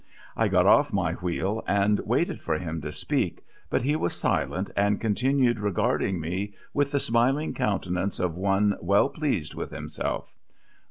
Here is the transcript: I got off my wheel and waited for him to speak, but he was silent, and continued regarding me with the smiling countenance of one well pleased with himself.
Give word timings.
I 0.35 0.47
got 0.47 0.65
off 0.65 0.91
my 0.91 1.13
wheel 1.13 1.63
and 1.67 1.99
waited 1.99 2.41
for 2.41 2.57
him 2.57 2.81
to 2.81 2.91
speak, 2.91 3.43
but 3.69 3.83
he 3.83 3.95
was 3.95 4.13
silent, 4.15 4.71
and 4.75 4.99
continued 4.99 5.59
regarding 5.59 6.19
me 6.19 6.55
with 6.73 6.89
the 6.91 6.99
smiling 6.99 7.53
countenance 7.53 8.19
of 8.19 8.33
one 8.35 8.75
well 8.81 9.09
pleased 9.09 9.53
with 9.53 9.69
himself. 9.69 10.33